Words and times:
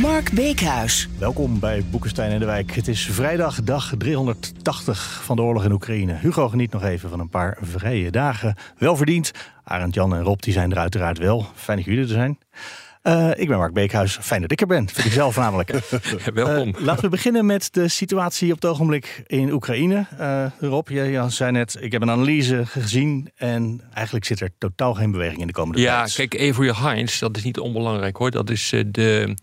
Mark 0.00 0.32
Beekhuis. 0.32 1.08
Welkom 1.18 1.60
bij 1.60 1.84
Boekenstein 1.90 2.32
in 2.32 2.38
de 2.38 2.44
Wijk. 2.44 2.72
Het 2.72 2.88
is 2.88 3.06
vrijdag, 3.06 3.62
dag 3.62 3.94
380 3.98 5.22
van 5.24 5.36
de 5.36 5.42
oorlog 5.42 5.64
in 5.64 5.72
Oekraïne. 5.72 6.14
Hugo 6.14 6.48
geniet 6.48 6.72
nog 6.72 6.82
even 6.82 7.10
van 7.10 7.20
een 7.20 7.28
paar 7.28 7.58
vrije 7.60 8.10
dagen. 8.10 8.56
Wel 8.78 8.96
verdiend. 8.96 9.30
Arend, 9.64 9.94
Jan 9.94 10.14
en 10.14 10.22
Rob 10.22 10.40
die 10.40 10.52
zijn 10.52 10.70
er 10.70 10.78
uiteraard 10.78 11.18
wel. 11.18 11.46
Fijn 11.54 11.76
dat 11.76 11.86
jullie 11.86 12.02
er 12.02 12.08
zijn. 12.08 12.38
Uh, 13.06 13.30
ik 13.36 13.48
ben 13.48 13.58
Mark 13.58 13.72
Beekhuis. 13.72 14.18
Fijn 14.20 14.40
dat 14.40 14.50
ik 14.50 14.60
er 14.60 14.66
ben. 14.66 14.88
Vind 14.88 15.06
ik 15.06 15.12
zelf 15.12 15.36
namelijk. 15.36 15.70
Welkom. 16.34 16.68
Uh, 16.68 16.80
laten 16.80 17.04
we 17.04 17.08
beginnen 17.08 17.46
met 17.46 17.68
de 17.72 17.88
situatie 17.88 18.52
op 18.52 18.62
het 18.62 18.70
ogenblik 18.70 19.22
in 19.26 19.52
Oekraïne. 19.52 20.06
Uh, 20.20 20.46
Rob, 20.60 20.88
jij 20.88 21.30
zei 21.30 21.52
net, 21.52 21.76
ik 21.80 21.92
heb 21.92 22.02
een 22.02 22.10
analyse 22.10 22.66
gezien. 22.66 23.30
En 23.36 23.80
eigenlijk 23.94 24.24
zit 24.24 24.40
er 24.40 24.50
totaal 24.58 24.94
geen 24.94 25.10
beweging 25.10 25.40
in 25.40 25.46
de 25.46 25.52
komende 25.52 25.80
ja, 25.80 25.96
tijd. 25.96 26.14
Ja, 26.14 26.26
kijk, 26.26 26.50
Avery 26.50 26.74
Hines, 26.74 27.18
dat 27.18 27.36
is 27.36 27.42
niet 27.42 27.58
onbelangrijk 27.58 28.16
hoor. 28.16 28.30
Dat 28.30 28.50
is 28.50 28.72
de 28.86 29.34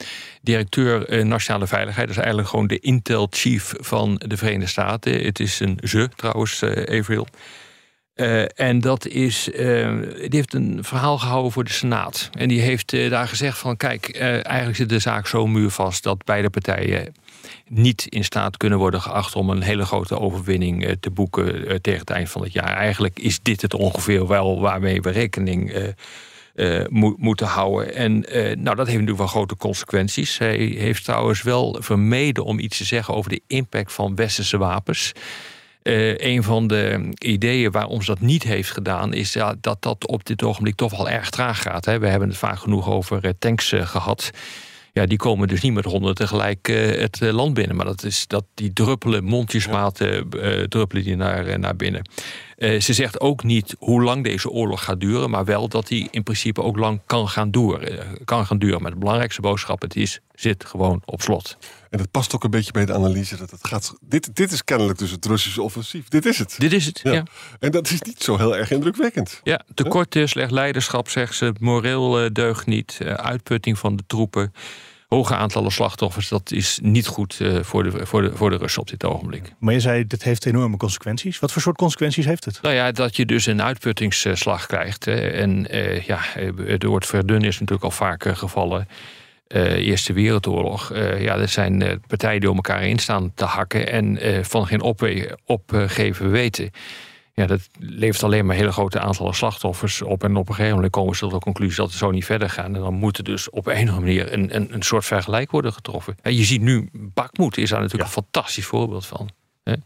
directeur 0.41 1.25
Nationale 1.25 1.67
Veiligheid. 1.67 2.07
Dat 2.07 2.15
is 2.15 2.21
eigenlijk 2.21 2.49
gewoon 2.49 2.67
de 2.67 2.79
Intel 2.79 3.27
Chief 3.29 3.73
van 3.77 4.21
de 4.27 4.37
Verenigde 4.37 4.67
Staten. 4.67 5.23
Het 5.23 5.39
is 5.39 5.59
een 5.59 5.79
ze 5.83 6.09
trouwens, 6.15 6.63
Avril. 6.63 7.27
Uh, 8.15 8.45
en 8.59 8.79
dat 8.79 9.07
is, 9.07 9.49
uh, 9.49 9.55
die 10.01 10.27
heeft 10.29 10.53
een 10.53 10.79
verhaal 10.81 11.17
gehouden 11.17 11.51
voor 11.51 11.63
de 11.63 11.71
Senaat. 11.71 12.29
En 12.31 12.47
die 12.47 12.61
heeft 12.61 12.93
uh, 12.93 13.09
daar 13.09 13.27
gezegd 13.27 13.57
van, 13.57 13.77
kijk, 13.77 14.17
eigenlijk 14.17 14.75
zit 14.75 14.89
de 14.89 14.99
zaak 14.99 15.27
zo 15.27 15.47
muurvast 15.47 16.03
dat 16.03 16.23
beide 16.25 16.49
partijen 16.49 17.13
niet 17.67 18.05
in 18.09 18.23
staat 18.23 18.57
kunnen 18.57 18.79
worden 18.79 19.01
geacht 19.01 19.35
om 19.35 19.49
een 19.49 19.61
hele 19.61 19.85
grote 19.85 20.19
overwinning 20.19 20.97
te 20.99 21.09
boeken 21.09 21.81
tegen 21.81 21.99
het 21.99 22.09
eind 22.09 22.29
van 22.29 22.43
het 22.43 22.53
jaar. 22.53 22.75
Eigenlijk 22.75 23.19
is 23.19 23.39
dit 23.41 23.61
het 23.61 23.73
ongeveer 23.73 24.27
wel 24.27 24.59
waarmee 24.59 25.01
we 25.01 25.09
rekening 25.09 25.93
mo 26.89 27.15
moeten 27.17 27.47
houden. 27.47 27.95
En 27.95 28.19
nou, 28.63 28.75
dat 28.75 28.77
heeft 28.77 28.99
natuurlijk 28.99 29.17
wel 29.17 29.27
grote 29.27 29.55
consequenties. 29.57 30.37
Hij 30.37 30.57
heeft 30.57 31.03
trouwens 31.03 31.41
wel 31.41 31.77
vermeden 31.79 32.43
om 32.43 32.59
iets 32.59 32.77
te 32.77 32.85
zeggen 32.85 33.13
over 33.13 33.29
de 33.29 33.41
impact 33.47 33.93
van 33.93 34.15
westerse 34.15 34.57
wapens. 34.57 35.13
Uh, 35.83 36.17
een 36.17 36.43
van 36.43 36.67
de 36.67 37.13
ideeën 37.17 37.71
waarom 37.71 38.01
ze 38.01 38.11
dat 38.11 38.19
niet 38.19 38.43
heeft 38.43 38.71
gedaan, 38.71 39.13
is 39.13 39.33
ja, 39.33 39.55
dat 39.61 39.81
dat 39.81 40.07
op 40.07 40.25
dit 40.25 40.43
ogenblik 40.43 40.75
toch 40.75 40.97
wel 40.97 41.09
erg 41.09 41.29
traag 41.29 41.61
gaat. 41.61 41.85
Hè. 41.85 41.99
We 41.99 42.07
hebben 42.07 42.27
het 42.29 42.37
vaak 42.37 42.59
genoeg 42.59 42.89
over 42.89 43.25
uh, 43.25 43.31
tanks 43.39 43.71
uh, 43.71 43.85
gehad. 43.85 44.31
Ja, 44.91 45.05
die 45.05 45.17
komen 45.17 45.47
dus 45.47 45.61
niet 45.61 45.73
met 45.73 45.85
honderd 45.85 46.15
tegelijk 46.15 46.67
het 46.97 47.19
land 47.21 47.53
binnen. 47.53 47.75
Maar 47.75 47.85
dat 47.85 48.03
is 48.03 48.27
dat 48.27 48.45
die 48.53 48.73
druppelen, 48.73 49.23
mondjesmaat 49.23 49.95
druppelen 50.69 51.03
die 51.03 51.15
naar, 51.15 51.59
naar 51.59 51.75
binnen. 51.75 52.09
Ze 52.57 52.93
zegt 52.93 53.19
ook 53.19 53.43
niet 53.43 53.75
hoe 53.79 54.03
lang 54.03 54.23
deze 54.23 54.49
oorlog 54.49 54.83
gaat 54.83 54.99
duren, 54.99 55.29
maar 55.29 55.45
wel 55.45 55.67
dat 55.67 55.87
die 55.87 56.07
in 56.11 56.23
principe 56.23 56.61
ook 56.61 56.77
lang 56.77 57.01
kan 57.05 57.27
gaan 57.29 57.51
duren. 57.51 58.17
kan 58.25 58.45
gaan 58.45 58.59
duren. 58.59 58.81
Maar 58.81 58.91
de 58.91 58.97
belangrijkste 58.97 59.41
boodschap 59.41 59.81
het 59.81 59.95
is, 59.95 60.19
zit 60.33 60.65
gewoon 60.65 61.01
op 61.05 61.21
slot. 61.21 61.57
En 61.89 61.97
dat 61.97 62.11
past 62.11 62.35
ook 62.35 62.43
een 62.43 62.49
beetje 62.49 62.71
bij 62.71 62.85
de 62.85 62.93
analyse 62.93 63.37
dat 63.37 63.51
het 63.51 63.67
gaat. 63.67 63.93
Dit, 64.01 64.35
dit 64.35 64.51
is 64.51 64.63
kennelijk 64.63 64.99
dus 64.99 65.11
het 65.11 65.25
Russische 65.25 65.61
offensief. 65.61 66.07
Dit 66.07 66.25
is 66.25 66.37
het. 66.37 66.55
Dit 66.57 66.73
is 66.73 66.85
het. 66.85 66.99
Ja. 67.03 67.11
ja. 67.11 67.23
En 67.59 67.71
dat 67.71 67.89
is 67.89 68.01
niet 68.01 68.23
zo 68.23 68.37
heel 68.37 68.57
erg 68.57 68.71
indrukwekkend. 68.71 69.39
Ja, 69.43 69.61
tekort, 69.73 70.13
ja? 70.13 70.27
slecht 70.27 70.51
leiderschap, 70.51 71.09
zegt 71.09 71.35
ze. 71.35 71.53
Moreel 71.59 72.33
deugt 72.33 72.65
niet. 72.65 72.97
Uitputting 73.03 73.79
van 73.79 73.95
de 73.95 74.03
troepen. 74.07 74.53
Hoge 75.13 75.35
aantallen 75.35 75.71
slachtoffers, 75.71 76.27
dat 76.27 76.51
is 76.51 76.79
niet 76.81 77.07
goed 77.07 77.39
voor, 77.61 77.83
de, 77.83 78.05
voor, 78.05 78.21
de, 78.21 78.31
voor 78.35 78.49
de 78.49 78.57
Russen 78.57 78.81
op 78.81 78.89
dit 78.89 79.03
ogenblik. 79.03 79.53
Maar 79.59 79.73
je 79.73 79.79
zei, 79.79 80.07
dit 80.07 80.23
heeft 80.23 80.45
enorme 80.45 80.77
consequenties. 80.77 81.39
Wat 81.39 81.51
voor 81.51 81.61
soort 81.61 81.77
consequenties 81.77 82.25
heeft 82.25 82.45
het? 82.45 82.59
Nou 82.61 82.75
ja, 82.75 82.91
dat 82.91 83.15
je 83.15 83.25
dus 83.25 83.45
een 83.45 83.61
uitputtingsslag 83.61 84.65
krijgt. 84.65 85.07
En 85.07 85.75
uh, 85.75 86.01
ja, 86.01 86.19
het 86.65 86.83
woord 86.83 87.05
verdunnen 87.05 87.47
is 87.47 87.59
natuurlijk 87.59 87.83
al 87.83 87.91
vaker 87.91 88.35
gevallen. 88.35 88.87
Uh, 89.47 89.87
Eerste 89.87 90.13
Wereldoorlog. 90.13 90.93
Uh, 90.93 91.21
ja, 91.21 91.37
er 91.37 91.47
zijn 91.47 91.81
uh, 91.81 91.91
partijen 92.07 92.39
die 92.39 92.49
om 92.49 92.55
elkaar 92.55 92.79
heen 92.79 92.99
staan 92.99 93.31
te 93.35 93.45
hakken 93.45 93.91
en 93.91 94.17
van 94.45 94.67
geen 94.67 94.81
op, 94.81 95.09
opgeven 95.45 96.31
weten. 96.31 96.71
Ja, 97.35 97.45
dat 97.45 97.69
levert 97.79 98.23
alleen 98.23 98.45
maar 98.45 98.55
hele 98.55 98.71
grote 98.71 98.99
aantallen 98.99 99.33
slachtoffers 99.35 100.01
op. 100.01 100.23
En 100.23 100.35
op 100.35 100.47
een 100.49 100.55
gegeven 100.55 100.75
moment 100.75 100.91
komen 100.91 101.15
ze 101.15 101.21
tot 101.21 101.31
de 101.31 101.39
conclusie 101.39 101.75
dat 101.75 101.89
het 101.89 101.97
zo 101.97 102.11
niet 102.11 102.25
verder 102.25 102.49
gaat. 102.49 102.65
En 102.65 102.73
dan 102.73 102.93
moet 102.93 103.17
er 103.17 103.23
dus 103.23 103.49
op 103.49 103.67
een 103.67 103.73
of 103.73 103.79
andere 103.79 103.99
manier 103.99 104.33
een, 104.33 104.55
een, 104.55 104.73
een 104.73 104.81
soort 104.81 105.05
vergelijk 105.05 105.51
worden 105.51 105.73
getroffen. 105.73 106.15
En 106.21 106.35
je 106.35 106.43
ziet 106.43 106.61
nu, 106.61 106.89
Bakmoed 106.91 107.57
is 107.57 107.69
daar 107.69 107.81
natuurlijk 107.81 108.09
ja. 108.09 108.15
een 108.15 108.23
fantastisch 108.23 108.65
voorbeeld 108.65 109.05
van. 109.05 109.29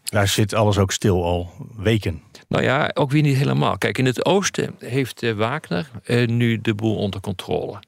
Daar 0.03 0.27
zit 0.27 0.53
alles 0.53 0.77
ook 0.77 0.91
stil 0.91 1.23
al 1.23 1.51
weken. 1.75 2.21
Nou 2.47 2.63
ja, 2.63 2.91
ook 2.93 3.11
weer 3.11 3.21
niet 3.21 3.37
helemaal. 3.37 3.77
Kijk, 3.77 3.97
in 3.97 4.05
het 4.05 4.25
oosten 4.25 4.75
heeft 4.79 5.33
Wagner 5.35 5.89
nu 6.25 6.61
de 6.61 6.73
boel 6.73 6.95
onder 6.95 7.19
controle. 7.19 7.79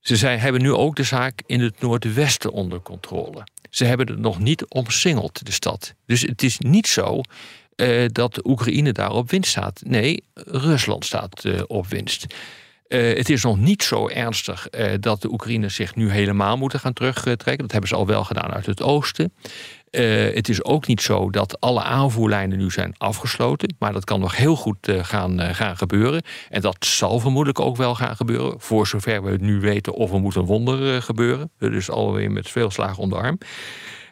Ze 0.00 0.16
zei, 0.16 0.38
hebben 0.38 0.62
nu 0.62 0.72
ook 0.72 0.96
de 0.96 1.02
zaak 1.02 1.42
in 1.46 1.60
het 1.60 1.80
noordwesten 1.80 2.52
onder 2.52 2.80
controle. 2.80 3.46
Ze 3.70 3.84
hebben 3.84 4.06
het 4.06 4.18
nog 4.18 4.38
niet 4.38 4.64
omsingeld, 4.68 5.46
de 5.46 5.52
stad. 5.52 5.94
Dus 6.06 6.20
het 6.20 6.42
is 6.42 6.58
niet 6.58 6.86
zo 6.86 7.20
uh, 7.80 8.06
dat 8.12 8.46
Oekraïne 8.46 8.92
daar 8.92 9.12
op 9.12 9.30
winst 9.30 9.50
staat. 9.50 9.80
Nee, 9.84 10.24
Rusland 10.44 11.04
staat 11.04 11.44
uh, 11.44 11.60
op 11.66 11.86
winst. 11.86 12.26
Uh, 12.88 13.16
het 13.16 13.28
is 13.28 13.42
nog 13.42 13.58
niet 13.58 13.82
zo 13.82 14.08
ernstig 14.08 14.68
dat 15.00 15.22
de 15.22 15.32
Oekraïners 15.32 15.74
zich 15.74 15.94
nu 15.94 16.10
helemaal 16.10 16.56
moeten 16.56 16.80
gaan 16.80 16.92
terugtrekken. 16.92 17.58
Dat 17.58 17.72
hebben 17.72 17.88
ze 17.88 17.96
al 17.96 18.06
wel 18.06 18.24
gedaan 18.24 18.50
uit 18.52 18.66
het 18.66 18.82
oosten. 18.82 19.32
Het 19.90 20.48
is 20.48 20.64
ook 20.64 20.86
niet 20.86 21.00
zo 21.00 21.30
dat 21.30 21.60
alle 21.60 21.82
aanvoerlijnen 21.82 22.58
nu 22.58 22.70
zijn 22.70 22.94
afgesloten. 22.96 23.74
Maar 23.78 23.92
dat 23.92 24.04
kan 24.04 24.20
nog 24.20 24.36
heel 24.36 24.56
goed 24.56 24.92
gaan, 25.02 25.54
gaan 25.54 25.76
gebeuren. 25.76 26.22
En 26.48 26.60
dat 26.60 26.76
zal 26.84 27.20
vermoedelijk 27.20 27.60
ook 27.60 27.76
wel 27.76 27.94
gaan 27.94 28.16
gebeuren. 28.16 28.60
Voor 28.60 28.86
zover 28.86 29.22
we 29.22 29.30
het 29.30 29.40
nu 29.40 29.60
weten 29.60 29.92
of 29.92 30.12
er 30.12 30.20
moet 30.20 30.34
een 30.34 30.44
wonder 30.44 31.02
gebeuren. 31.02 31.50
Dus 31.58 31.90
alweer 31.90 32.30
met 32.30 32.48
veel 32.48 32.70
slagen 32.70 33.02
om 33.02 33.08
de 33.08 33.16
arm. 33.16 33.38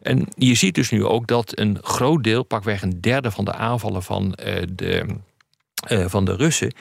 En 0.03 0.27
je 0.37 0.55
ziet 0.55 0.75
dus 0.75 0.91
nu 0.91 1.05
ook 1.05 1.27
dat 1.27 1.59
een 1.59 1.79
groot 1.83 2.25
deel, 2.25 2.43
pakweg 2.43 2.83
een 2.83 3.01
derde 3.01 3.31
van 3.31 3.45
de 3.45 3.53
aanvallen 3.53 4.03
van 4.03 4.31
de. 4.75 5.07
van 5.89 6.25
de 6.25 6.37
Russen 6.37 6.73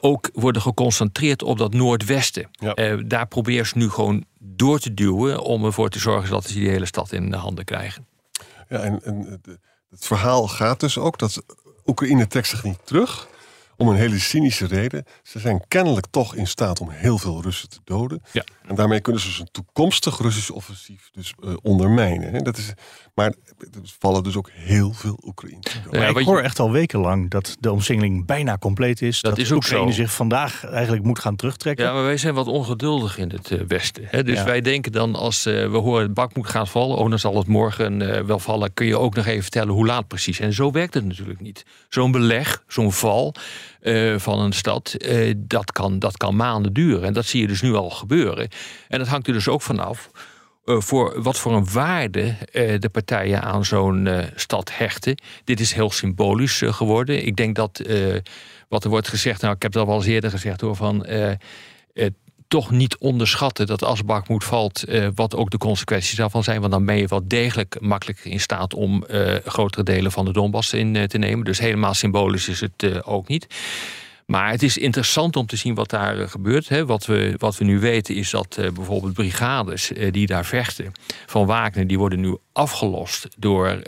ook 0.00 0.30
worden 0.32 0.62
geconcentreerd 0.62 1.42
op 1.42 1.58
dat 1.58 1.72
noordwesten. 1.72 2.48
Ja. 2.52 2.96
daar 3.06 3.26
proberen 3.26 3.66
ze 3.66 3.78
nu 3.78 3.90
gewoon 3.90 4.24
door 4.38 4.78
te 4.78 4.94
duwen 4.94 5.40
om 5.40 5.64
ervoor 5.64 5.88
te 5.88 5.98
zorgen 5.98 6.30
dat 6.30 6.44
ze 6.44 6.54
die 6.54 6.68
hele 6.68 6.86
stad 6.86 7.12
in 7.12 7.30
de 7.30 7.36
handen 7.36 7.64
krijgen. 7.64 8.06
Ja, 8.68 8.78
en, 8.78 9.02
en 9.04 9.42
het 9.90 10.06
verhaal 10.06 10.48
gaat 10.48 10.80
dus 10.80 10.98
ook 10.98 11.18
dat 11.18 11.42
Oekraïne 11.86 12.26
trekt 12.26 12.48
zich 12.48 12.64
niet 12.64 12.78
terug. 12.84 13.28
Om 13.76 13.88
een 13.88 13.96
hele 13.96 14.18
cynische 14.18 14.66
reden. 14.66 15.04
Ze 15.22 15.38
zijn 15.38 15.64
kennelijk 15.68 16.06
toch 16.10 16.34
in 16.34 16.46
staat 16.46 16.80
om 16.80 16.90
heel 16.90 17.18
veel 17.18 17.42
Russen 17.42 17.68
te 17.68 17.78
doden. 17.84 18.22
Ja. 18.32 18.44
En 18.66 18.74
daarmee 18.74 19.00
kunnen 19.00 19.22
ze 19.22 19.28
dus 19.28 19.38
een 19.38 19.48
toekomstig 19.52 20.18
Russisch 20.18 20.50
offensief 20.50 21.10
dus, 21.12 21.34
uh, 21.44 21.54
ondermijnen. 21.62 22.32
Hè. 22.32 22.38
Dat 22.38 22.56
is, 22.56 22.72
maar 23.14 23.26
er 23.26 23.34
vallen 24.00 24.22
dus 24.22 24.36
ook 24.36 24.50
heel 24.52 24.92
veel 24.92 25.18
Oekraïners. 25.24 25.80
Ja, 25.90 26.06
ik 26.06 26.26
hoor 26.26 26.40
echt 26.40 26.58
al 26.58 26.70
wekenlang 26.70 27.30
dat 27.30 27.56
de 27.60 27.72
omsingeling 27.72 28.26
bijna 28.26 28.58
compleet 28.58 29.02
is. 29.02 29.20
Dat, 29.20 29.36
dat 29.36 29.44
is 29.44 29.52
ook 29.52 29.56
Oekraïne 29.56 29.92
zo. 29.92 30.02
zich 30.02 30.12
vandaag 30.12 30.64
eigenlijk 30.64 31.04
moet 31.04 31.18
gaan 31.18 31.36
terugtrekken. 31.36 31.84
Ja, 31.84 31.92
maar 31.92 32.04
wij 32.04 32.16
zijn 32.16 32.34
wat 32.34 32.46
ongeduldig 32.46 33.18
in 33.18 33.30
het 33.30 33.50
uh, 33.50 33.60
Westen. 33.68 34.04
Hè. 34.06 34.22
Dus 34.22 34.38
Ja. 34.38 34.44
wij 34.44 34.60
denken 34.60 34.92
dan 34.92 35.14
als 35.14 35.46
uh, 35.46 35.70
we 35.70 35.76
horen 35.76 36.02
het 36.02 36.14
bak 36.14 36.36
moet 36.36 36.48
gaan 36.48 36.66
vallen... 36.66 36.96
oh, 36.96 37.10
dan 37.10 37.18
zal 37.18 37.36
het 37.36 37.46
morgen 37.46 38.00
uh, 38.00 38.20
wel 38.20 38.38
vallen. 38.38 38.74
Kun 38.74 38.86
je 38.86 38.98
ook 38.98 39.14
nog 39.14 39.26
even 39.26 39.42
vertellen 39.42 39.74
hoe 39.74 39.86
laat 39.86 40.08
precies. 40.08 40.40
En 40.40 40.52
zo 40.52 40.70
werkt 40.70 40.94
het 40.94 41.04
natuurlijk 41.04 41.40
niet. 41.40 41.64
Zo'n 41.88 42.12
beleg, 42.12 42.62
zo'n 42.68 42.92
val 42.92 43.34
uh, 43.84 44.18
van 44.18 44.40
een 44.40 44.52
stad... 44.52 44.94
Uh, 44.98 45.34
dat, 45.36 45.72
kan, 45.72 45.98
dat 45.98 46.16
kan 46.16 46.36
maanden 46.36 46.72
duren. 46.72 47.04
En 47.04 47.12
dat 47.12 47.24
zie 47.26 47.40
je 47.40 47.46
dus 47.46 47.62
nu 47.62 47.74
al 47.74 47.90
gebeuren. 47.90 48.48
En 48.88 48.98
dat 48.98 49.08
hangt 49.08 49.26
er 49.26 49.32
dus 49.32 49.48
ook 49.48 49.62
vanaf... 49.62 50.10
Uh, 50.64 50.80
voor 50.80 51.22
wat 51.22 51.38
voor 51.38 51.52
een 51.52 51.72
waarde 51.72 52.34
de 52.78 52.88
partijen 52.92 53.42
aan 53.42 53.64
zo'n 53.64 54.08
stad 54.34 54.76
hechten. 54.76 55.22
Dit 55.44 55.60
is 55.60 55.72
heel 55.72 55.90
symbolisch 55.90 56.62
geworden. 56.64 57.26
Ik 57.26 57.36
denk 57.36 57.56
dat 57.56 57.82
wat 58.68 58.84
er 58.84 58.90
wordt 58.90 59.08
gezegd, 59.08 59.40
nou, 59.40 59.54
ik 59.54 59.62
heb 59.62 59.72
dat 59.72 59.86
wel 59.86 59.96
eens 59.96 60.06
eerder 60.06 60.30
gezegd 60.30 60.60
hoor, 60.60 60.76
van 60.76 61.06
toch 62.48 62.70
niet 62.70 62.96
onderschatten 62.98 63.66
dat 63.66 63.84
als 63.84 64.04
Bakmoed 64.04 64.44
valt, 64.44 64.84
wat 65.14 65.36
ook 65.36 65.50
de 65.50 65.58
consequenties 65.58 66.16
daarvan 66.16 66.44
zijn. 66.44 66.60
Want 66.60 66.72
dan 66.72 66.84
ben 66.84 66.96
je 66.96 67.06
wel 67.06 67.28
degelijk 67.28 67.76
makkelijk 67.80 68.24
in 68.24 68.40
staat 68.40 68.74
om 68.74 69.04
grotere 69.44 69.82
delen 69.82 70.12
van 70.12 70.24
de 70.24 70.32
Donbass 70.32 70.72
in 70.72 71.06
te 71.06 71.18
nemen. 71.18 71.44
Dus 71.44 71.58
helemaal 71.58 71.94
symbolisch 71.94 72.48
is 72.48 72.60
het 72.60 73.04
ook 73.04 73.28
niet. 73.28 73.46
Maar 74.26 74.50
het 74.50 74.62
is 74.62 74.78
interessant 74.78 75.36
om 75.36 75.46
te 75.46 75.56
zien 75.56 75.74
wat 75.74 75.90
daar 75.90 76.18
eh, 76.18 76.28
gebeurt. 76.28 76.68
Hè. 76.68 76.86
Wat, 76.86 77.06
we, 77.06 77.34
wat 77.38 77.56
we 77.56 77.64
nu 77.64 77.78
weten 77.78 78.14
is 78.14 78.30
dat 78.30 78.56
uh, 78.60 78.70
bijvoorbeeld 78.70 79.12
brigades 79.12 79.92
uh, 79.92 80.12
die 80.12 80.26
daar 80.26 80.44
vechten 80.44 80.92
van 81.26 81.46
Wagner, 81.46 81.86
die 81.86 81.98
worden 81.98 82.20
nu 82.20 82.36
afgelost 82.52 83.28
door 83.38 83.82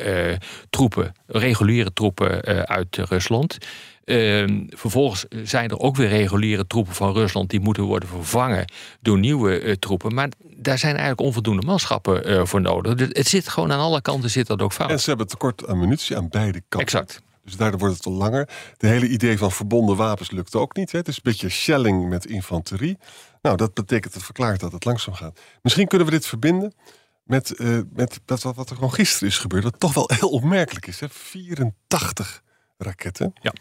troepen, 0.71 1.13
reguliere 1.27 1.93
troepen 1.93 2.43
uit 2.67 2.97
Rusland. 2.97 3.59
Ehm, 4.05 4.65
vervolgens 4.69 5.25
zijn 5.43 5.69
er 5.71 5.79
ook 5.79 5.97
weer 5.97 6.09
reguliere 6.09 6.67
troepen 6.67 6.95
van 6.95 7.13
Rusland 7.13 7.51
die 7.51 7.61
moeten 7.61 7.83
worden 7.83 8.09
vervangen 8.09 8.73
door 9.01 9.19
nieuwe 9.19 9.79
troepen. 9.79 10.15
Maar 10.15 10.29
daar 10.57 10.79
zijn 10.79 10.93
eigenlijk 10.93 11.21
onvoldoende 11.21 11.67
manschappen 11.67 12.47
voor 12.49 12.61
nodig. 12.61 12.95
Dus 12.95 13.09
het 13.13 13.29
zit 13.29 13.49
gewoon 13.49 13.73
aan 13.73 13.81
alle 13.81 14.01
kanten 14.01 14.31
zit 14.31 14.47
dat 14.47 14.63
ook 14.63 14.73
fout. 14.73 14.91
En 14.91 15.01
ze 15.01 15.09
hebben 15.09 15.27
tekort 15.27 15.67
aan 15.67 15.79
munitie 15.79 16.17
aan 16.17 16.29
beide 16.29 16.63
kanten. 16.69 16.81
Exact. 16.81 17.21
Dus 17.47 17.57
daardoor 17.57 17.81
wordt 17.81 17.95
het 17.95 18.05
wel 18.05 18.15
langer. 18.15 18.49
De 18.77 18.87
hele 18.87 19.09
idee 19.09 19.39
van 19.39 19.53
verbonden 19.53 19.97
wapens 19.97 20.31
lukt 20.31 20.55
ook 20.55 20.77
niet. 20.77 20.93
Hè. 20.93 20.99
Het 20.99 21.09
is 21.09 21.17
een 21.17 21.23
beetje 21.23 21.49
shelling 21.49 22.09
met 22.09 22.27
infanterie. 22.27 22.99
Nou, 23.43 23.57
dat 23.57 23.75
betekent, 23.75 24.15
het 24.15 24.23
verklaart 24.23 24.61
dat 24.61 24.73
het 24.73 24.85
langzaam 24.85 25.15
gaat. 25.15 25.41
Misschien 25.63 25.87
kunnen 25.87 26.07
we 26.07 26.13
dit 26.13 26.27
verbinden 26.27 26.75
met, 27.25 27.55
uh, 27.57 27.81
met 27.93 28.21
dat 28.25 28.43
wat 28.43 28.71
er 28.71 28.75
gewoon 28.75 28.93
gisteren 28.93 29.29
is 29.29 29.39
gebeurd. 29.39 29.65
Wat 29.65 29.81
toch 29.81 29.95
wel 29.95 30.11
heel 30.15 30.29
opmerkelijk 30.31 30.87
is. 30.87 31.01
Hè. 31.01 31.09
84 31.09 32.43
raketten. 32.79 33.33
Ja. 33.43 33.53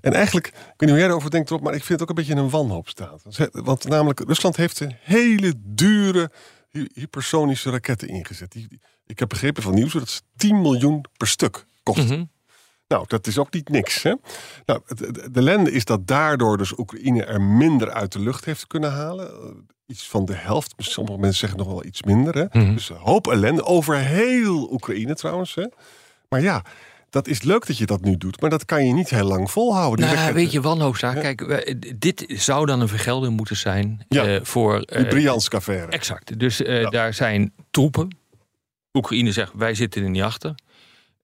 En 0.00 0.12
eigenlijk, 0.12 0.46
ik 0.46 0.54
weet 0.54 0.74
niet 0.78 0.90
hoe 0.90 0.98
jij 0.98 1.08
erover 1.08 1.30
denkt, 1.30 1.50
Rob, 1.50 1.62
maar 1.62 1.74
ik 1.74 1.84
vind 1.84 2.00
het 2.00 2.02
ook 2.02 2.08
een 2.08 2.24
beetje 2.24 2.42
een 2.42 2.50
wanhoopstaat. 2.50 3.22
Want 3.52 3.88
namelijk, 3.88 4.20
Rusland 4.20 4.56
heeft 4.56 4.80
een 4.80 4.96
hele 5.00 5.54
dure 5.56 6.30
hypersonische 6.92 7.70
raketten 7.70 8.08
ingezet. 8.08 8.52
Die, 8.52 8.80
ik 9.06 9.18
heb 9.18 9.28
begrepen 9.28 9.62
van 9.62 9.74
nieuws 9.74 9.92
dat 9.92 10.02
het 10.02 10.22
10 10.36 10.60
miljoen 10.60 11.04
per 11.16 11.28
stuk 11.28 11.66
kost. 11.82 12.08
Mm 12.08 12.32
nou, 12.88 13.04
dat 13.06 13.26
is 13.26 13.38
ook 13.38 13.52
niet 13.52 13.68
niks. 13.68 14.02
Hè? 14.02 14.14
Nou, 14.66 14.80
de 15.30 15.40
ellende 15.40 15.72
is 15.72 15.84
dat 15.84 16.06
daardoor 16.06 16.58
dus 16.58 16.78
Oekraïne 16.78 17.24
er 17.24 17.42
minder 17.42 17.92
uit 17.92 18.12
de 18.12 18.20
lucht 18.20 18.44
heeft 18.44 18.66
kunnen 18.66 18.92
halen. 18.92 19.28
Eh, 19.28 19.50
iets 19.86 20.08
van 20.08 20.24
de 20.24 20.34
helft, 20.34 20.74
sommige 20.76 21.18
mensen 21.18 21.38
zeggen 21.38 21.58
nog 21.58 21.68
wel 21.68 21.84
iets 21.84 22.02
minder. 22.02 22.34
Hè? 22.34 22.60
Mhm. 22.60 22.74
Dus 22.74 22.90
een 22.90 22.96
hoop 22.96 23.26
ellende 23.26 23.64
over 23.64 23.96
heel 23.96 24.72
Oekraïne 24.72 25.14
trouwens. 25.14 25.54
Hè? 25.54 25.66
Maar 26.28 26.40
ja, 26.40 26.64
dat 27.10 27.28
is 27.28 27.42
leuk 27.42 27.66
dat 27.66 27.78
je 27.78 27.86
dat 27.86 28.00
nu 28.00 28.16
doet, 28.16 28.40
maar 28.40 28.50
dat 28.50 28.64
kan 28.64 28.86
je 28.86 28.92
niet 28.92 29.10
heel 29.10 29.24
lang 29.26 29.50
volhouden. 29.50 30.14
Nou, 30.14 30.34
weet 30.34 30.52
je, 30.52 30.60
wanhoopzaak. 30.60 31.14
Ja. 31.14 31.20
Kijk, 31.20 32.00
dit 32.00 32.24
zou 32.28 32.66
dan 32.66 32.80
een 32.80 32.88
vergelding 32.88 33.36
moeten 33.36 33.56
zijn 33.56 34.04
ja. 34.08 34.28
uh, 34.28 34.40
voor... 34.42 34.74
Uh, 34.74 34.98
Die 34.98 35.06
Briansk-affaire. 35.06 35.90
Exact. 35.90 36.38
Dus 36.38 36.60
uh, 36.60 36.80
ja. 36.80 36.90
daar 36.90 37.14
zijn 37.14 37.52
troepen. 37.70 38.16
Oekraïne 38.92 39.32
zegt, 39.32 39.52
wij 39.54 39.74
zitten 39.74 40.02
er 40.02 40.10
niet 40.10 40.22
achter. 40.22 40.54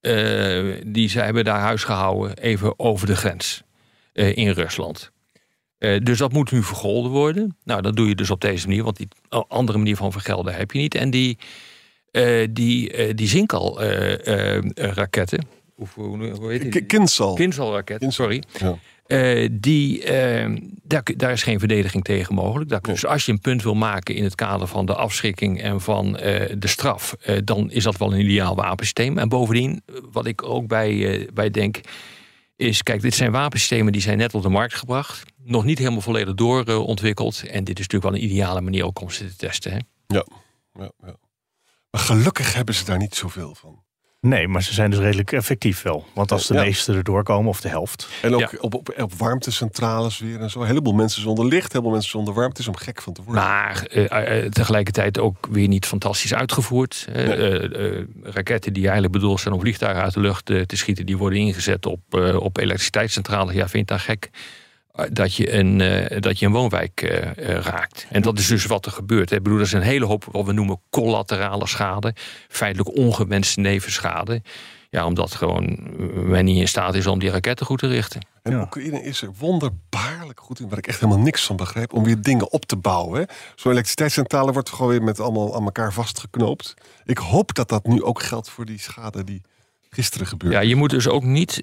Uh, 0.01 0.75
die 0.85 1.09
ze 1.09 1.19
hebben 1.19 1.43
daar 1.43 1.59
huis 1.59 1.83
gehouden, 1.83 2.37
even 2.37 2.79
over 2.79 3.07
de 3.07 3.15
grens 3.15 3.63
uh, 4.13 4.37
in 4.37 4.49
Rusland. 4.49 5.11
Uh, 5.79 5.99
dus 6.03 6.17
dat 6.17 6.33
moet 6.33 6.51
nu 6.51 6.63
vergolden 6.63 7.11
worden. 7.11 7.57
Nou, 7.63 7.81
dat 7.81 7.95
doe 7.95 8.07
je 8.07 8.15
dus 8.15 8.29
op 8.29 8.41
deze 8.41 8.67
manier, 8.67 8.83
want 8.83 8.97
die 8.97 9.07
andere 9.47 9.77
manier 9.77 9.95
van 9.95 10.11
vergelden 10.11 10.55
heb 10.55 10.71
je 10.71 10.79
niet. 10.79 10.95
En 10.95 11.09
die, 11.09 11.37
die, 12.49 13.13
die 13.13 13.27
Zinkal-raketten, 13.27 15.47
hoe, 15.75 16.31
hoe 16.31 16.51
heet 16.51 16.71
die? 16.71 16.85
Kinsal. 16.85 17.33
Kinsal-raketten, 17.33 18.11
sorry. 18.11 18.43
Ja. 18.59 18.77
Uh, 19.11 19.49
die, 19.51 20.05
uh, 20.05 20.57
daar, 20.83 21.03
daar, 21.17 21.31
is 21.31 21.43
geen 21.43 21.59
verdediging 21.59 22.03
tegen 22.03 22.35
mogelijk. 22.35 22.69
Dat, 22.69 22.83
dus 22.83 23.05
als 23.05 23.25
je 23.25 23.31
een 23.31 23.39
punt 23.39 23.63
wil 23.63 23.73
maken 23.73 24.15
in 24.15 24.23
het 24.23 24.35
kader 24.35 24.67
van 24.67 24.85
de 24.85 24.95
afschrikking 24.95 25.61
en 25.61 25.81
van 25.81 26.07
uh, 26.07 26.21
de 26.57 26.67
straf, 26.67 27.15
dan 27.43 27.71
is 27.71 27.83
dat 27.83 27.97
wel 27.97 28.13
een 28.13 28.19
ideaal 28.19 28.55
wapensysteem. 28.55 29.17
En 29.17 29.29
bovendien, 29.29 29.81
wat 30.11 30.25
ik 30.25 30.43
ook 30.43 30.67
bij, 30.67 31.27
bij 31.33 31.49
denk, 31.49 31.79
is: 32.55 32.83
kijk, 32.83 33.01
dit 33.01 33.15
zijn 33.15 33.31
wapensystemen 33.31 33.91
die 33.91 34.01
zijn 34.01 34.17
net 34.17 34.33
op 34.33 34.41
de 34.41 34.49
markt 34.49 34.73
gebracht, 34.73 35.31
nog 35.43 35.63
niet 35.63 35.77
helemaal 35.77 36.01
volledig 36.01 36.33
doorontwikkeld. 36.33 37.43
en 37.43 37.63
dit 37.63 37.79
is 37.79 37.87
natuurlijk 37.87 38.03
wel 38.03 38.13
een 38.13 38.31
ideale 38.31 38.61
manier 38.61 38.85
ook 38.85 39.01
om 39.01 39.09
ze 39.09 39.27
te 39.27 39.35
testen. 39.35 39.71
Hè? 39.71 39.77
Ja, 40.07 40.25
ja, 40.73 40.91
ja. 41.03 41.15
Maar 41.91 42.01
gelukkig 42.01 42.53
hebben 42.53 42.75
ze 42.75 42.85
daar 42.85 42.97
niet 42.97 43.15
zoveel 43.15 43.55
van. 43.55 43.83
Nee, 44.27 44.47
maar 44.47 44.63
ze 44.63 44.73
zijn 44.73 44.89
dus 44.89 44.99
redelijk 44.99 45.31
effectief 45.31 45.81
wel. 45.81 46.05
Want 46.13 46.31
als 46.31 46.47
de 46.47 46.53
ja. 46.53 46.61
meeste 46.61 46.93
erdoor 46.93 47.23
komen, 47.23 47.49
of 47.49 47.61
de 47.61 47.67
helft. 47.67 48.07
En 48.21 48.33
ook 48.33 48.39
ja. 48.39 48.49
op, 48.59 48.73
op, 48.73 48.93
op, 48.97 49.13
warmtecentrales 49.13 50.19
weer 50.19 50.39
en 50.39 50.49
zo. 50.49 50.61
Een 50.61 50.67
heleboel 50.67 50.93
mensen 50.93 51.21
zonder 51.21 51.45
licht, 51.45 51.63
een 51.63 51.69
heleboel 51.69 51.91
mensen 51.91 52.11
zonder 52.11 52.33
warmte. 52.33 52.61
is 52.61 52.67
om 52.67 52.75
gek 52.75 53.01
van 53.01 53.13
te 53.13 53.23
worden. 53.23 53.43
Maar 53.43 53.87
uh, 53.93 54.03
uh, 54.03 54.49
tegelijkertijd 54.49 55.19
ook 55.19 55.47
weer 55.51 55.67
niet 55.67 55.85
fantastisch 55.85 56.33
uitgevoerd. 56.33 57.07
Nee. 57.13 58.07
raketten 58.23 58.73
die 58.73 58.83
eigenlijk 58.83 59.13
bedoeld 59.13 59.39
zijn 59.39 59.53
om 59.53 59.59
vliegtuigen 59.59 60.03
uit 60.03 60.13
de 60.13 60.19
lucht 60.19 60.45
te 60.45 60.65
schieten... 60.67 61.05
die 61.05 61.17
worden 61.17 61.39
ingezet 61.39 61.85
op, 61.85 62.01
op 62.35 62.57
elektriciteitscentrales. 62.57 63.53
Ja, 63.53 63.69
vind 63.69 63.89
je 63.89 63.95
dat 63.95 64.03
gek? 64.03 64.29
Dat 65.11 65.35
je 65.35 65.53
een, 65.53 65.79
uh, 65.79 66.19
dat 66.19 66.39
je 66.39 66.45
een 66.45 66.51
woonwijk 66.51 67.01
uh, 67.01 67.11
uh, 67.11 67.61
raakt. 67.61 68.05
En 68.09 68.21
dat 68.21 68.39
is 68.39 68.47
dus 68.47 68.65
wat 68.65 68.85
er 68.85 68.91
gebeurt. 68.91 69.31
Ik 69.31 69.43
bedoel, 69.43 69.57
dat 69.57 69.67
is 69.67 69.73
een 69.73 69.81
hele 69.81 70.05
hoop 70.05 70.25
wat 70.31 70.45
we 70.45 70.53
noemen 70.53 70.81
collaterale 70.89 71.67
schade. 71.67 72.13
Feitelijk 72.47 72.97
ongewenste 72.97 73.59
nevenschade. 73.59 74.41
Ja, 74.89 75.05
omdat 75.05 75.35
gewoon 75.35 75.77
men 76.29 76.45
niet 76.45 76.57
in 76.57 76.67
staat 76.67 76.95
is 76.95 77.07
om 77.07 77.19
die 77.19 77.29
raketten 77.29 77.65
goed 77.65 77.79
te 77.79 77.87
richten. 77.87 78.25
En 78.41 78.51
ja. 78.51 78.61
Oekraïne 78.61 79.03
is 79.03 79.21
er 79.21 79.31
wonderbaarlijk 79.37 80.39
goed 80.39 80.59
in, 80.59 80.69
waar 80.69 80.77
ik 80.77 80.87
echt 80.87 80.99
helemaal 80.99 81.23
niks 81.23 81.45
van 81.45 81.55
begrijp, 81.55 81.93
om 81.93 82.03
weer 82.03 82.21
dingen 82.21 82.51
op 82.51 82.65
te 82.65 82.75
bouwen. 82.75 83.27
Zo'n 83.55 83.71
elektriciteitscentrale 83.71 84.51
wordt 84.51 84.69
gewoon 84.69 84.91
weer 84.91 85.03
met 85.03 85.19
allemaal 85.19 85.55
aan 85.55 85.63
elkaar 85.63 85.93
vastgeknoopt. 85.93 86.73
Ik 87.05 87.17
hoop 87.17 87.53
dat 87.53 87.69
dat 87.69 87.85
nu 87.85 88.03
ook 88.03 88.21
geldt 88.21 88.49
voor 88.49 88.65
die 88.65 88.79
schade 88.79 89.23
die 89.23 89.41
gisteren. 89.95 90.27
Ja, 90.49 90.59
je 90.59 90.75
moet 90.75 90.89
dus 90.89 91.07
ook 91.07 91.23
niet 91.23 91.61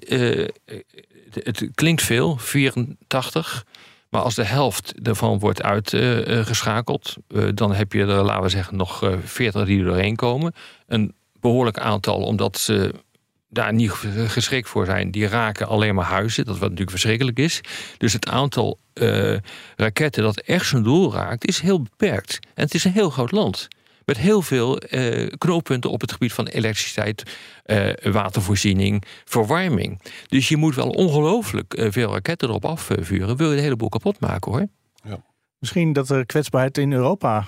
het 1.33 1.69
klinkt 1.73 2.01
veel, 2.01 2.37
84. 2.37 3.65
Maar 4.09 4.21
als 4.21 4.35
de 4.35 4.45
helft 4.45 4.93
ervan 5.03 5.39
wordt 5.39 5.61
uitgeschakeld, 5.61 7.15
uh, 7.27 7.43
uh, 7.43 7.49
dan 7.53 7.73
heb 7.73 7.93
je 7.93 8.01
er, 8.01 8.23
laten 8.23 8.43
we 8.43 8.49
zeggen, 8.49 8.77
nog 8.77 9.03
uh, 9.03 9.13
40 9.23 9.65
die 9.65 9.79
er 9.79 9.85
doorheen 9.85 10.15
komen. 10.15 10.53
Een 10.87 11.13
behoorlijk 11.39 11.79
aantal, 11.79 12.15
omdat 12.15 12.57
ze 12.57 12.93
daar 13.49 13.73
niet 13.73 13.91
geschikt 14.27 14.69
voor 14.69 14.85
zijn, 14.85 15.11
die 15.11 15.27
raken 15.27 15.67
alleen 15.67 15.95
maar 15.95 16.05
huizen. 16.05 16.45
Dat 16.45 16.53
wat 16.53 16.61
natuurlijk 16.61 16.89
verschrikkelijk 16.89 17.39
is. 17.39 17.61
Dus 17.97 18.13
het 18.13 18.27
aantal 18.27 18.79
eh, 18.93 19.35
raketten 19.75 20.23
dat 20.23 20.39
echt 20.39 20.67
zijn 20.67 20.83
doel 20.83 21.13
raakt, 21.13 21.47
is 21.47 21.59
heel 21.59 21.81
beperkt. 21.81 22.39
En 22.53 22.63
het 22.63 22.73
is 22.73 22.83
een 22.83 22.91
heel 22.91 23.09
groot 23.09 23.31
land 23.31 23.67
met 24.09 24.17
heel 24.17 24.41
veel 24.41 24.81
uh, 24.89 25.27
knooppunten 25.37 25.89
op 25.91 26.01
het 26.01 26.11
gebied 26.11 26.33
van 26.33 26.47
elektriciteit, 26.47 27.23
uh, 27.65 27.93
watervoorziening, 28.13 29.03
verwarming. 29.25 30.01
Dus 30.27 30.47
je 30.49 30.57
moet 30.57 30.75
wel 30.75 30.89
ongelooflijk 30.89 31.77
uh, 31.77 31.91
veel 31.91 32.13
raketten 32.13 32.47
erop 32.47 32.65
afvuren. 32.65 33.37
Wil 33.37 33.49
je 33.49 33.55
de 33.55 33.61
hele 33.61 33.75
boel 33.75 33.89
kapot 33.89 34.19
maken 34.19 34.51
hoor. 34.51 34.67
Ja. 35.03 35.23
Misschien 35.59 35.93
dat 35.93 36.07
de 36.07 36.25
kwetsbaarheid 36.25 36.77
in 36.77 36.91
Europa 36.91 37.45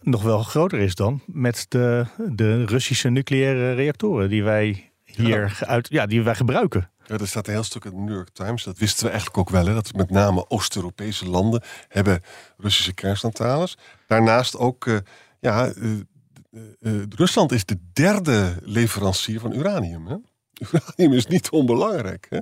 nog 0.00 0.22
wel 0.22 0.42
groter 0.42 0.78
is 0.78 0.94
dan 0.94 1.20
met 1.26 1.66
de, 1.68 2.06
de 2.32 2.64
Russische 2.64 3.08
nucleaire 3.08 3.72
reactoren 3.72 4.28
die 4.28 4.42
wij 4.42 4.92
hier 5.04 5.56
ja. 5.60 5.66
Uit, 5.66 5.88
ja, 5.90 6.06
die 6.06 6.22
wij 6.22 6.34
gebruiken. 6.34 6.90
Ja, 7.06 7.18
er 7.18 7.28
staat 7.28 7.46
een 7.46 7.52
heel 7.52 7.62
stuk 7.62 7.84
in 7.84 7.90
de 7.90 7.96
New 7.96 8.14
York 8.14 8.28
Times. 8.32 8.64
Dat 8.64 8.78
wisten 8.78 9.04
we 9.04 9.10
eigenlijk 9.10 9.38
ook 9.38 9.50
wel. 9.50 9.66
Hè, 9.66 9.74
dat 9.74 9.92
met 9.92 10.10
name 10.10 10.44
Oost-Europese 10.48 11.28
landen 11.28 11.62
hebben 11.88 12.22
Russische 12.56 12.94
kerncentrales. 12.94 13.78
Daarnaast 14.06 14.56
ook 14.56 14.86
uh, 14.86 14.98
uh, 15.40 17.02
Rusland 17.08 17.52
is 17.52 17.64
de 17.64 17.78
derde 17.92 18.56
leverancier 18.62 19.40
van 19.40 19.52
uranium. 19.52 20.06
Hè? 20.06 20.16
Uranium 20.72 21.12
is 21.18 21.26
niet 21.26 21.50
onbelangrijk. 21.50 22.26
Hè? 22.30 22.38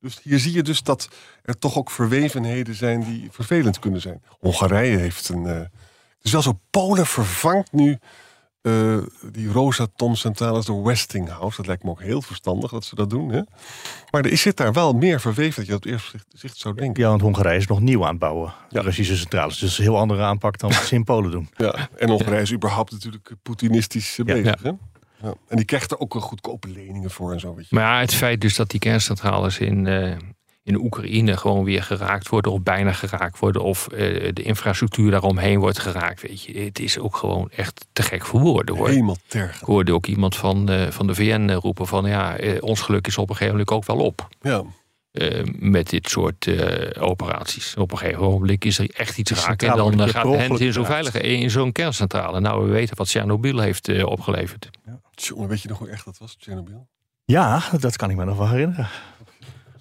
Dus 0.00 0.20
hier 0.22 0.38
zie 0.38 0.52
je 0.52 0.62
dus 0.62 0.82
dat 0.82 1.08
er 1.42 1.58
toch 1.58 1.76
ook 1.76 1.90
verwevenheden 1.90 2.74
zijn 2.74 3.04
die 3.04 3.28
vervelend 3.30 3.78
kunnen 3.78 4.00
zijn. 4.00 4.22
Hongarije 4.28 4.96
heeft 4.96 5.28
een. 5.28 5.68
Dus 6.20 6.32
wel 6.32 6.42
zo, 6.42 6.60
Polen 6.70 7.06
vervangt 7.06 7.72
nu 7.72 7.98
uh, 8.68 8.98
die 9.32 9.52
Rosatom-centrales 9.52 10.64
door 10.64 10.84
Westinghouse. 10.84 11.56
Dat 11.56 11.66
lijkt 11.66 11.82
me 11.82 11.90
ook 11.90 12.02
heel 12.02 12.22
verstandig 12.22 12.70
dat 12.70 12.84
ze 12.84 12.94
dat 12.94 13.10
doen. 13.10 13.30
Hè? 13.30 13.40
Maar 14.10 14.24
er 14.24 14.36
zit 14.36 14.56
daar 14.56 14.72
wel 14.72 14.92
meer 14.92 15.20
verweven 15.20 15.56
dat 15.56 15.66
je 15.66 15.74
op 15.74 15.82
het 15.82 15.92
eerste 15.92 16.18
zicht 16.28 16.56
zou 16.56 16.74
denken. 16.74 17.02
Ja, 17.02 17.08
want 17.08 17.20
Hongarije 17.20 17.58
is 17.58 17.66
nog 17.66 17.80
nieuw 17.80 18.02
aan 18.02 18.10
het 18.10 18.18
bouwen. 18.18 18.52
Ja. 18.68 18.80
Russische 18.80 19.16
centrales. 19.16 19.58
Dus 19.58 19.78
een 19.78 19.84
heel 19.84 19.98
andere 19.98 20.22
aanpak 20.22 20.58
dan 20.58 20.72
wat 20.72 20.84
ze 20.84 20.94
in 20.94 21.04
Polen 21.04 21.30
doen. 21.30 21.48
Ja, 21.56 21.88
en 21.96 22.08
Hongarije 22.08 22.42
is 22.42 22.52
überhaupt 22.52 22.92
natuurlijk 22.92 23.30
Poetinistisch 23.42 24.20
bezig. 24.24 24.62
Hè? 24.62 24.70
Ja. 25.22 25.34
En 25.48 25.56
die 25.56 25.64
krijgt 25.64 25.90
er 25.90 25.98
ook 25.98 26.14
een 26.14 26.20
goedkope 26.20 26.68
leningen 26.68 27.10
voor 27.10 27.32
en 27.32 27.40
zo. 27.40 27.54
Weet 27.54 27.68
je. 27.68 27.74
Maar 27.74 27.84
ja, 27.84 28.00
het 28.00 28.14
feit 28.14 28.40
dus 28.40 28.56
dat 28.56 28.70
die 28.70 28.80
kerncentrales 28.80 29.58
in, 29.58 29.86
uh, 29.86 30.16
in 30.68 30.80
Oekraïne 30.80 31.36
gewoon 31.36 31.64
weer 31.64 31.82
geraakt 31.82 32.28
worden 32.28 32.52
of 32.52 32.62
bijna 32.62 32.92
geraakt 32.92 33.38
worden 33.38 33.62
of 33.62 33.88
uh, 33.92 33.98
de 34.32 34.42
infrastructuur 34.42 35.10
daaromheen 35.10 35.58
wordt 35.58 35.78
geraakt. 35.78 36.22
Weet 36.22 36.42
je, 36.42 36.58
het 36.58 36.78
is 36.78 36.98
ook 36.98 37.16
gewoon 37.16 37.50
echt 37.50 37.86
te 37.92 38.02
gek 38.02 38.26
voor 38.26 38.40
woorden 38.40 38.76
hoor. 38.76 38.88
Helemaal 38.88 39.16
tergend. 39.26 39.60
Ik 39.60 39.66
hoorde 39.66 39.92
ook 39.92 40.06
iemand 40.06 40.36
van, 40.36 40.70
uh, 40.70 40.86
van 40.90 41.06
de 41.06 41.14
VN 41.14 41.50
roepen 41.50 41.86
van 41.86 42.04
ja, 42.04 42.40
uh, 42.40 42.56
ons 42.60 42.80
geluk 42.80 43.06
is 43.06 43.18
op 43.18 43.28
een 43.28 43.36
gegeven 43.36 43.58
moment 43.58 43.70
ook 43.70 43.84
wel 43.84 44.06
op. 44.06 44.28
Ja. 44.40 44.62
met 45.58 45.90
dit 45.90 46.08
soort 46.08 46.48
operaties. 46.98 47.76
Op 47.76 47.92
een 47.92 47.98
gegeven 47.98 48.22
moment 48.22 48.64
is 48.64 48.78
er 48.78 48.90
echt 48.90 49.18
iets 49.18 49.30
raak. 49.30 49.62
En 49.62 49.76
dan 49.76 50.08
gaat 50.08 50.22
de 50.22 50.46
hand 50.46 50.60
in 50.60 50.72
zo'n 50.72 50.84
veilige 50.84 51.20
in 51.20 51.50
zo'n 51.50 51.72
kerncentrale. 51.72 52.40
Nou, 52.40 52.64
we 52.64 52.70
weten 52.70 52.96
wat 52.96 53.06
Tsjernobyl 53.06 53.58
heeft 53.58 54.04
opgeleverd. 54.04 54.68
Ja. 54.86 55.00
Tjonge, 55.14 55.46
weet 55.46 55.62
je 55.62 55.68
nog 55.68 55.78
hoe 55.78 55.88
echt 55.88 56.04
dat 56.04 56.18
was, 56.18 56.34
Tsjernobyl? 56.34 56.86
Ja, 57.24 57.62
dat 57.80 57.96
kan 57.96 58.10
ik 58.10 58.16
me 58.16 58.24
nog 58.24 58.36
wel 58.36 58.48
herinneren 58.48 58.88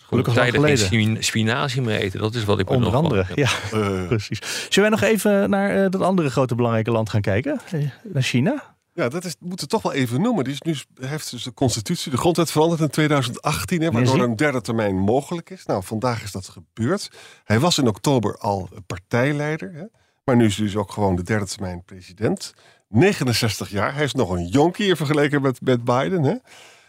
Gelukkig 0.08 0.36
lang 0.36 0.50
geleden. 0.52 0.78
spin- 0.78 1.24
spinazie 1.24 1.82
meer 1.82 2.00
eten. 2.00 2.20
Dat 2.20 2.36
is 2.36 2.44
wat 2.44 2.60
ik 2.60 2.70
Onder 2.70 2.92
nog 2.92 3.04
andere, 3.04 3.26
van- 3.26 3.36
ja, 3.36 3.50
Eh, 3.72 4.08
precies. 4.14 4.40
Zullen 4.70 4.90
wij 4.90 5.00
nog 5.00 5.10
even 5.10 5.50
naar 5.50 5.84
eh, 5.84 5.90
dat 5.90 6.02
andere 6.02 6.30
grote 6.30 6.56
belangrijke 6.56 6.92
land 6.92 7.10
gaan 7.10 7.22
kijken? 7.22 7.60
Eh, 7.72 7.80
Naar 8.04 8.24
China? 8.24 8.76
Ja, 8.94 9.10
dat 9.10 9.26
is, 9.26 9.36
moeten 9.40 9.66
we 9.68 9.72
toch 9.74 9.82
wel 9.82 9.94
even 9.94 10.22
noemen. 10.22 10.44
Die 10.44 10.54
is 10.54 10.62
nu, 10.62 10.76
heeft 11.08 11.32
dus 11.32 11.44
de 11.44 11.54
constitutie, 11.54 12.12
de 12.12 12.18
grondwet 12.18 12.52
veranderd 12.52 12.82
in 12.82 12.90
2018, 12.90 13.82
hè, 13.82 13.92
waardoor 13.92 14.20
een 14.20 14.36
derde 14.36 14.62
termijn 14.62 14.96
mogelijk 14.96 15.50
is. 15.50 15.66
Nou, 15.66 15.84
vandaag 15.84 16.24
is 16.24 16.32
dat 16.32 16.48
gebeurd. 16.50 17.12
Hij 17.44 17.60
was 17.60 17.78
in 17.78 17.88
oktober 17.88 18.38
al 18.38 18.70
partijleider, 18.88 19.72
hè, 19.74 19.84
maar 20.24 20.36
nu 20.36 20.46
is 20.46 20.56
hij 20.58 20.66
dus 20.66 20.76
ook 20.76 20.92
gewoon 20.92 21.16
de 21.16 21.24
derde 21.24 21.46
termijn 21.46 21.84
president. 21.86 22.54
69 22.90 23.70
jaar, 23.70 23.94
hij 23.96 24.04
is 24.04 24.14
nog 24.14 24.30
een 24.30 24.48
jonkie 24.48 24.96
vergeleken 24.96 25.42
met, 25.42 25.62
met 25.62 25.84
Biden. 25.84 26.24
Hè. 26.24 26.36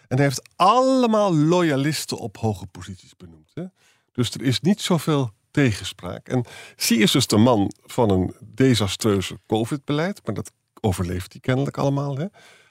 En 0.09 0.17
hij 0.17 0.25
heeft 0.27 0.49
allemaal 0.57 1.35
loyalisten 1.35 2.19
op 2.19 2.37
hoge 2.37 2.67
posities 2.67 3.17
benoemd. 3.17 3.51
Hè. 3.55 3.65
Dus 4.13 4.31
er 4.31 4.43
is 4.43 4.61
niet 4.61 4.81
zoveel 4.81 5.31
tegenspraak. 5.51 6.29
En 6.29 6.45
Xi 6.77 7.03
is 7.03 7.11
dus 7.11 7.27
de 7.27 7.37
man 7.37 7.73
van 7.83 8.11
een 8.11 8.35
desastreuze 8.55 9.39
COVID-beleid, 9.47 10.21
maar 10.25 10.35
dat 10.35 10.53
overleeft 10.81 11.33
hij 11.33 11.41
kennelijk 11.41 11.79
allemaal. 11.79 12.17
Hè. 12.17 12.27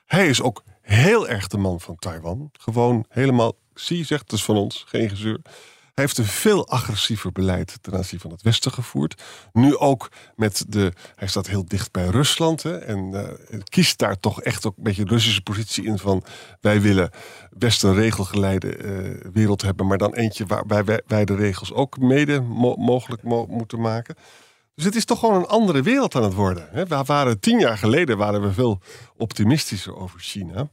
Hij 0.06 0.28
is 0.28 0.42
ook 0.42 0.64
heel 0.82 1.28
erg 1.28 1.48
de 1.48 1.58
man 1.58 1.82
van 1.82 1.96
Taiwan. 1.96 2.50
Gewoon 2.52 3.06
helemaal, 3.10 3.58
Xi 3.74 4.04
zegt 4.04 4.30
dus 4.30 4.44
van 4.44 4.56
ons, 4.56 4.84
geen 4.88 5.10
gezeur. 5.10 5.42
Hij 5.98 6.06
heeft 6.06 6.18
een 6.18 6.26
veel 6.26 6.68
agressiever 6.68 7.32
beleid 7.32 7.78
ten 7.82 7.94
aanzien 7.94 8.20
van 8.20 8.32
het 8.32 8.42
Westen 8.42 8.72
gevoerd. 8.72 9.22
Nu 9.54 9.78
ook 9.78 10.12
met 10.36 10.66
de. 10.68 10.94
Hij 11.16 11.28
staat 11.28 11.48
heel 11.48 11.66
dicht 11.66 11.92
bij 11.92 12.08
Rusland. 12.08 12.64
Hè, 12.64 12.78
en 12.78 13.14
eh, 13.14 13.60
kiest 13.64 13.98
daar 13.98 14.20
toch 14.20 14.42
echt 14.42 14.66
ook 14.66 14.78
een 14.78 14.84
beetje 14.84 15.04
de 15.06 15.10
Russische 15.10 15.42
positie 15.42 15.86
in 15.86 15.98
van. 15.98 16.24
Wij 16.62 16.82
willen 16.82 17.10
best 17.50 17.84
een 17.84 17.94
regelgeleide 17.94 18.76
eh, 18.76 19.32
wereld 19.34 19.62
hebben. 19.62 19.88
Maar 19.88 19.98
dan 19.98 20.14
eentje 20.14 20.46
waarbij 20.46 20.84
wij, 20.84 21.02
wij 21.08 21.26
de 21.26 21.36
regels 21.36 21.74
ook 21.74 21.98
mede 22.00 22.42
mo- 22.42 22.76
mogelijk 22.76 23.24
mo- 23.24 23.46
moeten 23.50 23.82
maken. 23.82 24.16
Dus 24.76 24.86
het 24.86 24.96
is 24.96 25.06
toch 25.06 25.20
gewoon 25.20 25.36
een 25.36 25.48
andere 25.48 25.82
wereld 25.82 26.16
aan 26.16 26.24
het 26.24 26.34
worden. 26.34 26.68
Hè. 26.72 26.86
We 26.86 27.04
waren 27.06 27.40
tien 27.40 27.60
jaar 27.60 27.78
geleden 27.78 28.18
waren 28.18 28.42
we 28.42 28.54
veel 28.54 28.82
optimistischer 29.16 29.96
over 29.96 30.20
China. 30.20 30.70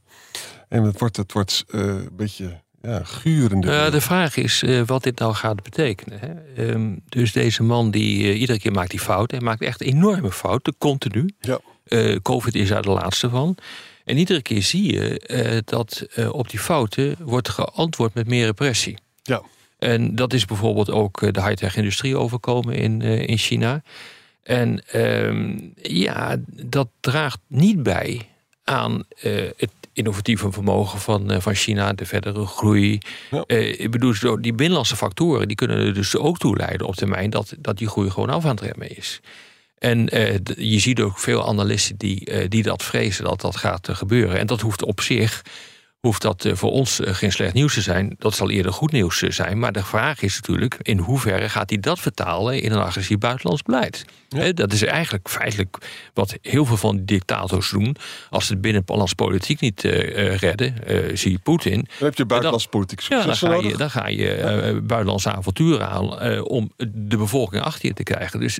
En 0.69 0.83
het 0.83 0.99
wordt, 0.99 1.17
het 1.17 1.31
wordt 1.31 1.63
eh, 1.67 1.81
een 1.81 2.09
beetje 2.15 2.63
ja, 2.85 3.03
gurende. 3.03 3.67
Wereld. 3.67 3.91
de 3.91 4.01
vraag 4.01 4.35
is 4.35 4.63
eh, 4.63 4.81
wat 4.85 5.03
dit 5.03 5.19
nou 5.19 5.33
gaat 5.33 5.63
betekenen. 5.63 6.19
Hè? 6.19 6.63
Ehm, 6.67 6.95
dus 7.09 7.31
deze 7.31 7.63
man 7.63 7.91
die 7.91 8.23
eh, 8.23 8.39
iedere 8.39 8.59
keer 8.59 8.71
maakt 8.71 8.89
die 8.89 8.99
fouten. 8.99 9.37
Hij 9.37 9.45
maakt 9.45 9.61
echt 9.61 9.81
enorme 9.81 10.31
fouten, 10.31 10.75
continu. 10.77 11.29
Ja. 11.39 11.59
Covid 12.21 12.55
is 12.55 12.69
daar 12.69 12.81
de 12.81 12.89
laatste 12.89 13.29
van. 13.29 13.57
En 14.03 14.17
iedere 14.17 14.41
keer 14.41 14.61
zie 14.61 14.93
je 14.93 15.61
dat 15.65 16.07
op 16.31 16.49
die 16.49 16.59
fouten 16.59 17.15
wordt 17.19 17.49
geantwoord 17.49 18.13
met 18.13 18.27
meer 18.27 18.45
repressie. 18.45 18.97
Ja. 19.23 19.41
En 19.79 20.15
dat 20.15 20.33
is 20.33 20.45
bijvoorbeeld 20.45 20.91
ook 20.91 21.33
de 21.33 21.43
high-tech 21.43 21.75
industrie 21.75 22.17
overkomen 22.17 22.75
in, 22.75 23.01
in 23.01 23.37
China. 23.37 23.81
En 24.43 24.83
ehm, 24.87 25.57
ja, 25.81 26.35
dat 26.47 26.87
draagt 26.99 27.39
niet 27.47 27.83
bij 27.83 28.21
aan 28.65 29.03
eh, 29.21 29.33
het 29.57 29.71
innovatieve 29.95 30.51
vermogen 30.51 30.99
van, 30.99 31.31
eh, 31.31 31.39
van 31.39 31.55
China, 31.55 31.93
de 31.93 32.05
verdere 32.05 32.45
groei. 32.45 32.99
Ja. 33.31 33.43
Eh, 33.47 33.79
ik 33.79 33.91
bedoel, 33.91 34.13
zo, 34.13 34.39
die 34.39 34.53
binnenlandse 34.53 34.95
factoren 34.95 35.47
die 35.47 35.55
kunnen 35.55 35.77
er 35.77 35.93
dus 35.93 36.15
ook 36.15 36.37
toe 36.37 36.57
leiden 36.57 36.87
op 36.87 36.95
termijn 36.95 37.29
dat, 37.29 37.55
dat 37.59 37.77
die 37.77 37.87
groei 37.87 38.09
gewoon 38.09 38.29
af 38.29 38.43
aan 38.43 38.55
het 38.55 38.61
remmen 38.61 38.97
is. 38.97 39.19
En 39.77 40.09
eh, 40.09 40.37
je 40.55 40.79
ziet 40.79 41.01
ook 41.01 41.19
veel 41.19 41.47
analisten 41.47 41.97
die, 41.97 42.47
die 42.47 42.63
dat 42.63 42.83
vrezen 42.83 43.23
dat 43.23 43.41
dat 43.41 43.55
gaat 43.55 43.89
gebeuren. 43.91 44.39
En 44.39 44.47
dat 44.47 44.61
hoeft 44.61 44.83
op 44.83 45.01
zich 45.01 45.41
hoeft 46.05 46.21
dat 46.21 46.45
eh, 46.45 46.55
voor 46.55 46.71
ons 46.71 46.99
eh, 46.99 47.13
geen 47.13 47.31
slecht 47.31 47.53
nieuws 47.53 47.73
te 47.73 47.81
zijn. 47.81 48.15
Dat 48.19 48.35
zal 48.35 48.49
eerder 48.49 48.73
goed 48.73 48.91
nieuws 48.91 49.21
eh, 49.21 49.31
zijn. 49.31 49.59
Maar 49.59 49.71
de 49.71 49.83
vraag 49.83 50.21
is 50.21 50.35
natuurlijk 50.35 50.77
in 50.81 50.97
hoeverre 50.97 51.49
gaat 51.49 51.69
hij 51.69 51.79
dat 51.79 51.99
vertalen 51.99 52.61
in 52.61 52.71
een 52.71 52.81
agressief 52.81 53.17
buitenlands 53.17 53.61
beleid. 53.61 54.05
Dat 54.53 54.73
is 54.73 54.83
eigenlijk 54.83 55.29
feitelijk 55.29 55.77
wat 56.13 56.37
heel 56.41 56.65
veel 56.65 56.77
van 56.77 56.95
die 56.95 57.05
dictators 57.05 57.69
doen. 57.69 57.95
Als 58.29 58.45
ze 58.45 58.51
het 58.51 58.61
binnenlandse 58.61 59.15
politiek 59.15 59.59
niet 59.59 59.81
redden, 59.81 60.73
zie 61.17 61.31
je 61.31 61.39
Poetin. 61.39 61.87
Dan 61.99 62.07
heb 62.07 62.15
je 62.15 62.25
buitenlandse 62.25 62.69
politiek 62.69 62.99
Ja, 62.99 63.25
dan 63.25 63.35
ga 63.35 63.55
je, 63.55 63.77
dan 63.77 63.89
ga 63.89 64.07
je 64.07 64.79
buitenlandse 64.83 65.31
avonturen 65.31 65.89
aan 65.89 66.41
om 66.41 66.71
de 66.77 67.17
bevolking 67.17 67.63
achter 67.63 67.87
je 67.87 67.93
te 67.93 68.03
krijgen. 68.03 68.39
Dus 68.39 68.59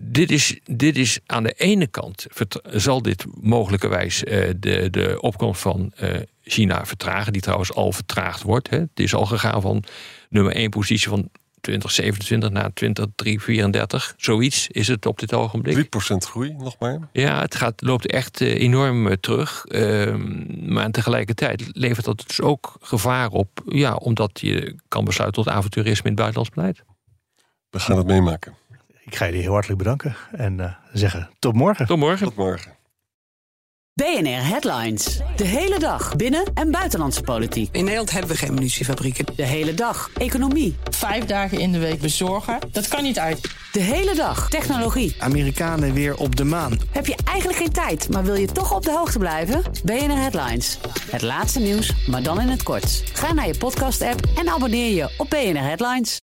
dit, 0.00 0.30
is, 0.30 0.58
dit 0.64 0.96
is 0.96 1.18
aan 1.26 1.42
de 1.42 1.52
ene 1.52 1.86
kant 1.86 2.26
zal 2.70 3.02
dit 3.02 3.24
mogelijkerwijs 3.40 4.24
eh, 4.24 4.50
de, 4.56 4.90
de 4.90 5.20
opkomst 5.20 5.60
van 5.60 5.92
eh, 5.96 6.14
China 6.42 6.86
vertragen, 6.86 7.32
die 7.32 7.42
trouwens 7.42 7.74
al 7.74 7.92
vertraagd 7.92 8.42
wordt. 8.42 8.70
Hè. 8.70 8.78
Het 8.78 9.00
is 9.00 9.14
al 9.14 9.26
gegaan 9.26 9.60
van 9.60 9.84
nummer 10.28 10.52
1 10.52 10.70
positie 10.70 11.08
van 11.08 11.28
2027 11.60 12.50
naar 12.50 12.72
2034. 12.72 14.14
Zoiets 14.16 14.68
is 14.68 14.88
het 14.88 15.06
op 15.06 15.18
dit 15.18 15.34
ogenblik. 15.34 15.86
3% 15.86 15.88
groei 16.16 16.52
nog 16.52 16.78
maar. 16.78 16.98
Ja, 17.12 17.40
het 17.40 17.54
gaat, 17.54 17.82
loopt 17.82 18.06
echt 18.06 18.40
eh, 18.40 18.60
enorm 18.60 19.20
terug. 19.20 19.64
Ehm, 19.64 20.72
maar 20.72 20.90
tegelijkertijd 20.90 21.70
levert 21.72 22.04
dat 22.04 22.24
dus 22.26 22.40
ook 22.40 22.76
gevaar 22.80 23.30
op. 23.30 23.62
Ja, 23.66 23.94
omdat 23.94 24.40
je 24.40 24.76
kan 24.88 25.04
besluiten 25.04 25.44
tot 25.44 25.52
avonturisme 25.52 26.10
in 26.10 26.16
het 26.16 26.20
buitenlands 26.20 26.54
beleid. 26.54 26.84
We 27.70 27.80
gaan 27.80 27.96
het 27.96 28.06
meemaken. 28.06 28.54
Ik 29.08 29.16
ga 29.16 29.24
jullie 29.24 29.40
heel 29.42 29.52
hartelijk 29.52 29.78
bedanken 29.78 30.16
en 30.32 30.60
eh, 30.60 30.72
zeggen 30.92 31.30
tot 31.38 31.54
morgen. 31.54 31.86
Tot 31.86 31.98
morgen. 31.98 32.26
Tot 32.26 32.36
morgen. 32.36 32.76
BNR 33.94 34.46
Headlines. 34.46 35.20
De 35.36 35.44
hele 35.44 35.78
dag 35.78 36.16
binnen- 36.16 36.50
en 36.54 36.70
buitenlandse 36.70 37.22
politiek. 37.22 37.68
In 37.72 37.80
Nederland 37.80 38.10
hebben 38.10 38.30
we 38.30 38.36
geen 38.36 38.54
munitiefabrieken. 38.54 39.24
De 39.36 39.44
hele 39.44 39.74
dag 39.74 40.10
economie. 40.18 40.76
vijf 40.90 41.24
dagen 41.24 41.58
in 41.58 41.72
de 41.72 41.78
week 41.78 42.00
bezorgen. 42.00 42.58
Dat 42.72 42.88
kan 42.88 43.02
niet 43.02 43.18
uit. 43.18 43.40
De 43.72 43.80
hele 43.80 44.14
dag 44.14 44.48
technologie. 44.48 45.16
Amerikanen 45.18 45.94
weer 45.94 46.16
op 46.16 46.36
de 46.36 46.44
maan. 46.44 46.78
Heb 46.90 47.06
je 47.06 47.16
eigenlijk 47.24 47.58
geen 47.58 47.72
tijd, 47.72 48.08
maar 48.10 48.24
wil 48.24 48.34
je 48.34 48.46
toch 48.46 48.74
op 48.74 48.82
de 48.82 48.92
hoogte 48.92 49.18
blijven? 49.18 49.62
BNR 49.84 50.16
Headlines. 50.16 50.78
Het 51.10 51.22
laatste 51.22 51.60
nieuws, 51.60 52.06
maar 52.06 52.22
dan 52.22 52.40
in 52.40 52.48
het 52.48 52.62
kort. 52.62 53.02
Ga 53.12 53.32
naar 53.32 53.46
je 53.46 53.58
podcast-app 53.58 54.20
en 54.36 54.48
abonneer 54.48 54.94
je 54.94 55.14
op 55.18 55.30
BNR 55.30 55.62
Headlines. 55.62 56.18